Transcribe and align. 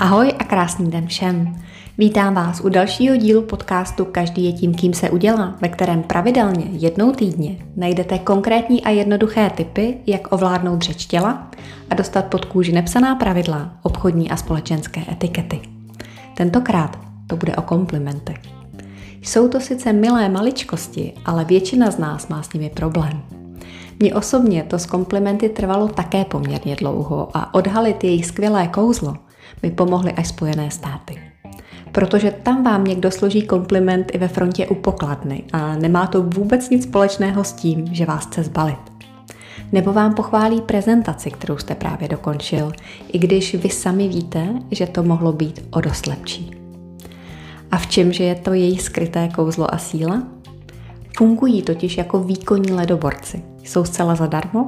Ahoj 0.00 0.32
a 0.38 0.44
krásný 0.44 0.90
den 0.90 1.06
všem. 1.06 1.56
Vítám 1.98 2.34
vás 2.34 2.60
u 2.60 2.68
dalšího 2.68 3.16
dílu 3.16 3.42
podcastu 3.42 4.04
Každý 4.04 4.44
je 4.44 4.52
tím, 4.52 4.74
kým 4.74 4.94
se 4.94 5.10
udělá, 5.10 5.54
ve 5.60 5.68
kterém 5.68 6.02
pravidelně 6.02 6.64
jednou 6.70 7.12
týdně 7.12 7.56
najdete 7.76 8.18
konkrétní 8.18 8.84
a 8.84 8.90
jednoduché 8.90 9.50
typy, 9.50 9.98
jak 10.06 10.32
ovládnout 10.32 10.82
řeč 10.82 11.06
těla 11.06 11.50
a 11.90 11.94
dostat 11.94 12.24
pod 12.24 12.44
kůži 12.44 12.72
nepsaná 12.72 13.14
pravidla 13.14 13.70
obchodní 13.82 14.30
a 14.30 14.36
společenské 14.36 15.00
etikety. 15.12 15.60
Tentokrát 16.36 16.98
to 17.26 17.36
bude 17.36 17.56
o 17.56 17.62
komplimentech. 17.62 18.38
Jsou 19.22 19.48
to 19.48 19.60
sice 19.60 19.92
milé 19.92 20.28
maličkosti, 20.28 21.12
ale 21.24 21.44
většina 21.44 21.90
z 21.90 21.98
nás 21.98 22.28
má 22.28 22.42
s 22.42 22.52
nimi 22.52 22.70
problém. 22.70 23.22
Mně 24.00 24.14
osobně 24.14 24.62
to 24.62 24.78
s 24.78 24.86
komplimenty 24.86 25.48
trvalo 25.48 25.88
také 25.88 26.24
poměrně 26.24 26.76
dlouho 26.76 27.28
a 27.34 27.54
odhalit 27.54 28.04
jejich 28.04 28.26
skvělé 28.26 28.66
kouzlo 28.66 29.27
mi 29.62 29.70
pomohly 29.70 30.12
až 30.12 30.28
Spojené 30.28 30.70
státy. 30.70 31.18
Protože 31.92 32.30
tam 32.30 32.64
vám 32.64 32.84
někdo 32.84 33.10
složí 33.10 33.42
kompliment 33.42 34.14
i 34.14 34.18
ve 34.18 34.28
frontě 34.28 34.66
u 34.66 34.74
pokladny 34.74 35.42
a 35.52 35.76
nemá 35.76 36.06
to 36.06 36.22
vůbec 36.22 36.70
nic 36.70 36.82
společného 36.82 37.44
s 37.44 37.52
tím, 37.52 37.94
že 37.94 38.06
vás 38.06 38.26
chce 38.26 38.42
zbalit. 38.42 38.78
Nebo 39.72 39.92
vám 39.92 40.14
pochválí 40.14 40.60
prezentaci, 40.60 41.30
kterou 41.30 41.58
jste 41.58 41.74
právě 41.74 42.08
dokončil, 42.08 42.72
i 43.12 43.18
když 43.18 43.54
vy 43.54 43.70
sami 43.70 44.08
víte, 44.08 44.48
že 44.70 44.86
to 44.86 45.02
mohlo 45.02 45.32
být 45.32 45.60
o 45.70 45.80
dost 45.80 46.06
lepší. 46.06 46.50
A 47.70 47.78
v 47.78 47.86
čemže 47.86 48.24
je 48.24 48.34
to 48.34 48.52
její 48.52 48.78
skryté 48.78 49.28
kouzlo 49.28 49.74
a 49.74 49.78
síla? 49.78 50.22
Fungují 51.16 51.62
totiž 51.62 51.96
jako 51.96 52.18
výkonní 52.18 52.72
ledoborci. 52.72 53.42
Jsou 53.64 53.84
zcela 53.84 54.14
zadarmo 54.14 54.66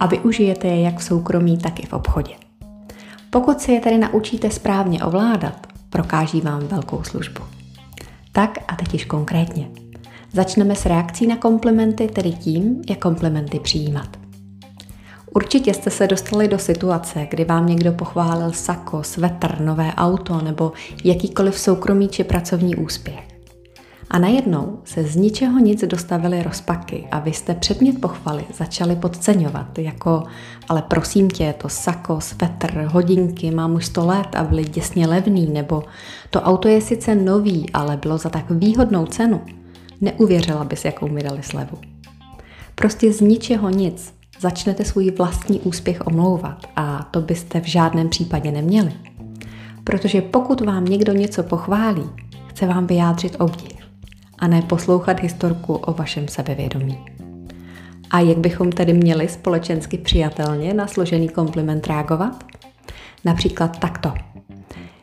a 0.00 0.06
využijete 0.06 0.68
je 0.68 0.82
jak 0.82 0.98
v 0.98 1.04
soukromí, 1.04 1.58
tak 1.58 1.80
i 1.80 1.86
v 1.86 1.92
obchodě. 1.92 2.34
Pokud 3.32 3.60
si 3.60 3.72
je 3.72 3.80
tedy 3.80 3.98
naučíte 3.98 4.50
správně 4.50 5.04
ovládat, 5.04 5.66
prokáží 5.90 6.40
vám 6.40 6.66
velkou 6.66 7.02
službu. 7.02 7.42
Tak 8.32 8.58
a 8.68 8.76
teď 8.76 8.92
již 8.92 9.04
konkrétně. 9.04 9.68
Začneme 10.32 10.74
s 10.74 10.86
reakcí 10.86 11.26
na 11.26 11.36
komplimenty, 11.36 12.08
tedy 12.08 12.32
tím, 12.32 12.82
jak 12.88 12.98
komplimenty 12.98 13.60
přijímat. 13.60 14.08
Určitě 15.34 15.74
jste 15.74 15.90
se 15.90 16.06
dostali 16.06 16.48
do 16.48 16.58
situace, 16.58 17.26
kdy 17.30 17.44
vám 17.44 17.66
někdo 17.66 17.92
pochválil 17.92 18.52
sako, 18.52 19.02
svetr, 19.02 19.60
nové 19.60 19.92
auto 19.94 20.40
nebo 20.40 20.72
jakýkoliv 21.04 21.58
soukromý 21.58 22.08
či 22.08 22.24
pracovní 22.24 22.76
úspěch. 22.76 23.31
A 24.12 24.18
najednou 24.18 24.78
se 24.84 25.04
z 25.04 25.16
ničeho 25.16 25.58
nic 25.58 25.84
dostavily 25.84 26.42
rozpaky 26.42 27.08
a 27.10 27.18
vy 27.18 27.32
jste 27.32 27.54
předmět 27.54 28.00
pochvaly 28.00 28.44
začali 28.54 28.96
podceňovat, 28.96 29.78
jako 29.78 30.22
ale 30.68 30.82
prosím 30.82 31.30
tě, 31.30 31.54
to 31.58 31.68
sako, 31.68 32.20
svetr, 32.20 32.88
hodinky, 32.92 33.50
mám 33.50 33.74
už 33.74 33.86
100 33.86 34.06
let 34.06 34.26
a 34.34 34.44
byly 34.44 34.64
děsně 34.64 35.06
levný, 35.06 35.50
nebo 35.50 35.82
to 36.30 36.40
auto 36.40 36.68
je 36.68 36.80
sice 36.80 37.14
nový, 37.14 37.70
ale 37.74 37.96
bylo 37.96 38.18
za 38.18 38.30
tak 38.30 38.50
výhodnou 38.50 39.06
cenu. 39.06 39.40
Neuvěřila 40.00 40.64
bys, 40.64 40.84
jakou 40.84 41.08
mi 41.08 41.22
dali 41.22 41.42
slevu. 41.42 41.78
Prostě 42.74 43.12
z 43.12 43.20
ničeho 43.20 43.70
nic 43.70 44.14
začnete 44.40 44.84
svůj 44.84 45.10
vlastní 45.10 45.60
úspěch 45.60 46.06
omlouvat 46.06 46.66
a 46.76 47.08
to 47.10 47.20
byste 47.20 47.60
v 47.60 47.66
žádném 47.66 48.08
případě 48.08 48.52
neměli. 48.52 48.92
Protože 49.84 50.22
pokud 50.22 50.60
vám 50.60 50.84
někdo 50.84 51.12
něco 51.12 51.42
pochválí, 51.42 52.10
chce 52.46 52.66
vám 52.66 52.86
vyjádřit 52.86 53.36
obdiv 53.38 53.81
a 54.38 54.46
ne 54.46 54.62
poslouchat 54.62 55.20
historku 55.20 55.74
o 55.74 55.92
vašem 55.92 56.28
sebevědomí. 56.28 56.98
A 58.10 58.20
jak 58.20 58.38
bychom 58.38 58.72
tedy 58.72 58.92
měli 58.92 59.28
společensky 59.28 59.98
přijatelně 59.98 60.74
na 60.74 60.86
složený 60.86 61.28
kompliment 61.28 61.86
reagovat? 61.86 62.44
Například 63.24 63.78
takto. 63.78 64.12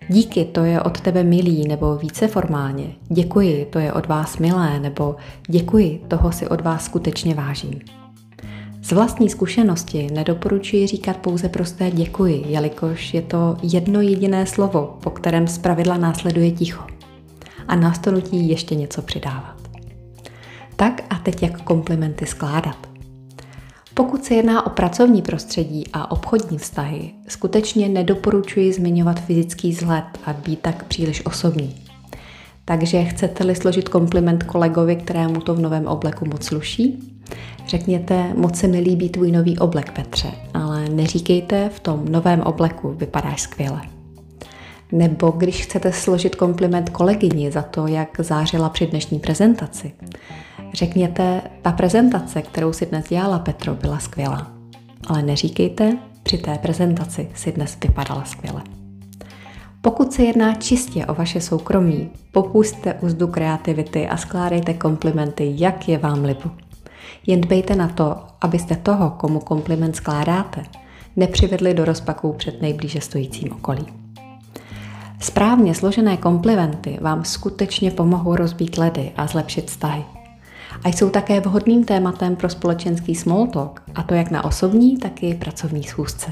Díky, 0.08 0.46
to 0.46 0.64
je 0.64 0.82
od 0.82 1.02
tebe 1.02 1.24
milý, 1.24 1.68
nebo 1.68 1.96
více 1.96 2.28
formálně. 2.28 2.86
Děkuji, 3.10 3.66
to 3.66 3.80
je 3.80 3.94
od 3.94 4.06
vás 4.06 4.38
milé, 4.38 4.80
nebo 4.80 5.16
děkuji, 5.48 6.02
toho 6.08 6.32
si 6.32 6.48
od 6.48 6.62
vás 6.62 6.86
skutečně 6.86 7.36
vážím. 7.36 7.80
Z 8.82 8.92
vlastní 8.92 9.30
zkušenosti 9.30 10.08
nedoporučuji 10.14 10.88
říkat 10.88 11.18
pouze 11.18 11.50
prosté 11.50 11.92
děkuji, 11.92 12.44
jelikož 12.48 13.14
je 13.14 13.22
to 13.22 13.58
jedno 13.64 14.02
jediné 14.02 14.46
slovo, 14.46 14.98
po 15.04 15.10
kterém 15.10 15.48
zpravidla 15.48 15.98
následuje 15.98 16.52
ticho 16.52 16.99
a 17.70 17.76
nás 17.76 18.00
to 18.00 18.12
nutí 18.12 18.50
ještě 18.50 18.76
něco 18.76 19.02
přidávat. 19.02 19.56
Tak 20.76 21.02
a 21.10 21.16
teď 21.16 21.44
jak 21.44 21.62
komplimenty 21.62 22.26
skládat. 22.26 22.90
Pokud 23.94 24.24
se 24.24 24.34
jedná 24.34 24.66
o 24.68 24.70
pracovní 24.70 25.22
prostředí 25.22 25.84
a 25.94 26.12
obchodní 26.12 26.58
vztahy, 26.58 27.12
skutečně 27.28 27.90
nedoporučuji 27.90 28.74
zmiňovat 28.74 29.20
fyzický 29.20 29.72
vzhled 29.72 30.04
a 30.26 30.34
být 30.34 30.60
tak 30.60 30.84
příliš 30.84 31.26
osobní. 31.26 31.76
Takže 32.66 33.04
chcete-li 33.04 33.56
složit 33.56 33.90
kompliment 33.90 34.44
kolegovi, 34.44 34.96
kterému 34.96 35.42
to 35.42 35.56
v 35.56 35.60
novém 35.60 35.88
obleku 35.88 36.26
moc 36.26 36.46
sluší? 36.46 37.14
Řekněte, 37.68 38.34
moc 38.34 38.56
se 38.56 38.68
mi 38.68 38.80
líbí 38.80 39.10
tvůj 39.10 39.32
nový 39.32 39.58
oblek, 39.58 39.92
Petře, 39.92 40.32
ale 40.54 40.90
neříkejte, 40.90 41.70
v 41.70 41.80
tom 41.80 42.06
novém 42.06 42.42
obleku 42.42 42.94
vypadáš 42.94 43.42
skvěle. 43.42 43.99
Nebo 44.92 45.32
když 45.32 45.64
chcete 45.64 45.92
složit 45.92 46.36
kompliment 46.36 46.90
kolegyni 46.90 47.52
za 47.52 47.62
to, 47.62 47.88
jak 47.88 48.20
zářila 48.20 48.70
při 48.70 48.88
dnešní 48.88 49.20
prezentaci. 49.20 49.92
Řekněte, 50.74 51.42
ta 51.62 51.72
prezentace, 51.72 52.42
kterou 52.42 52.74
si 52.74 52.86
dnes 52.86 53.08
dělala 53.10 53.40
Petro, 53.40 53.76
byla 53.76 54.00
skvělá. 54.00 54.52
Ale 55.08 55.22
neříkejte, 55.22 55.98
při 56.24 56.38
té 56.38 56.58
prezentaci 56.58 57.30
si 57.36 57.52
dnes 57.52 57.78
vypadala 57.84 58.26
skvěle. 58.26 58.62
Pokud 59.82 60.14
se 60.14 60.24
jedná 60.24 60.56
čistě 60.56 61.06
o 61.06 61.14
vaše 61.14 61.42
soukromí, 61.42 62.10
popuste 62.32 62.94
úzdu 62.94 63.28
kreativity 63.28 64.08
a 64.08 64.18
skládejte 64.18 64.74
komplimenty, 64.74 65.54
jak 65.56 65.90
je 65.90 65.98
vám 65.98 66.24
libu. 66.24 66.52
Jen 67.28 67.42
dbejte 67.42 67.76
na 67.76 67.88
to, 67.88 68.16
abyste 68.42 68.76
toho, 68.76 69.10
komu 69.10 69.40
kompliment 69.40 69.96
skládáte, 69.96 70.64
nepřivedli 71.16 71.74
do 71.74 71.86
rozpaků 71.86 72.34
před 72.34 72.62
nejblíže 72.62 73.02
stojícím 73.02 73.52
okolím. 73.52 73.99
Správně 75.22 75.76
složené 75.76 76.18
komplimenty 76.18 76.98
vám 77.02 77.26
skutečně 77.26 77.92
pomohou 77.92 78.36
rozbít 78.36 78.78
ledy 78.78 79.12
a 79.18 79.28
zlepšit 79.28 79.68
vztahy. 79.68 80.04
A 80.84 80.90
jsou 80.90 81.10
také 81.10 81.40
vhodným 81.40 81.84
tématem 81.84 82.36
pro 82.36 82.50
společenský 82.50 83.16
small 83.16 83.48
talk, 83.48 83.84
a 83.96 84.04
to 84.04 84.14
jak 84.14 84.32
na 84.32 84.44
osobní, 84.44 84.98
tak 84.98 85.24
i 85.24 85.34
pracovní 85.34 85.84
schůzce. 85.84 86.32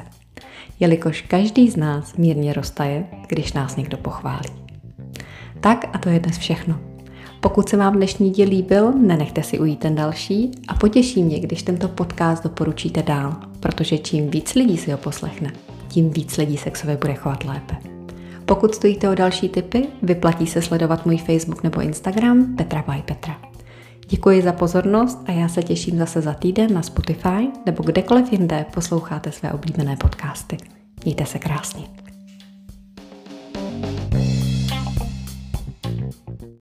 Jelikož 0.79 1.21
každý 1.21 1.69
z 1.69 1.75
nás 1.75 2.15
mírně 2.17 2.53
roztaje, 2.53 3.05
když 3.27 3.53
nás 3.53 3.75
někdo 3.75 3.97
pochválí. 3.97 4.49
Tak 5.59 5.85
a 5.93 5.97
to 5.97 6.09
je 6.09 6.19
dnes 6.19 6.37
všechno. 6.37 6.79
Pokud 7.41 7.69
se 7.69 7.77
vám 7.77 7.95
dnešní 7.95 8.29
díl 8.29 8.49
líbil, 8.49 8.91
nenechte 8.91 9.43
si 9.43 9.59
ujít 9.59 9.79
ten 9.79 9.95
další 9.95 10.51
a 10.67 10.75
potěší 10.75 11.23
mě, 11.23 11.39
když 11.39 11.63
tento 11.63 11.87
podcast 11.87 12.43
doporučíte 12.43 13.03
dál, 13.03 13.35
protože 13.59 13.97
čím 13.97 14.29
víc 14.29 14.55
lidí 14.55 14.77
si 14.77 14.91
ho 14.91 14.97
poslechne, 14.97 15.51
tím 15.87 16.09
víc 16.09 16.37
lidí 16.37 16.57
se 16.57 16.71
k 16.71 16.77
sobě 16.77 16.97
bude 16.97 17.13
chovat 17.13 17.43
lépe. 17.43 17.96
Pokud 18.47 18.75
stojíte 18.75 19.09
o 19.09 19.15
další 19.15 19.49
tipy, 19.49 19.87
vyplatí 20.03 20.47
se 20.47 20.61
sledovat 20.61 21.05
můj 21.05 21.17
Facebook 21.17 21.63
nebo 21.63 21.81
Instagram 21.81 22.55
Petra 22.55 22.83
by 22.87 23.01
Petra. 23.01 23.37
Děkuji 24.09 24.41
za 24.41 24.53
pozornost 24.53 25.19
a 25.25 25.31
já 25.31 25.49
se 25.49 25.63
těším 25.63 25.97
zase 25.97 26.21
za 26.21 26.33
týden 26.33 26.73
na 26.73 26.81
Spotify 26.81 27.47
nebo 27.65 27.83
kdekoliv 27.83 28.31
jinde 28.31 28.65
posloucháte 28.73 29.31
své 29.31 29.53
oblíbené 29.53 29.95
podcasty. 29.95 30.57
Mějte 31.03 31.25
se 31.25 31.39
krásně. 31.39 32.06